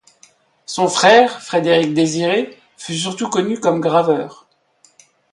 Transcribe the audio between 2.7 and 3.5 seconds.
fut surtout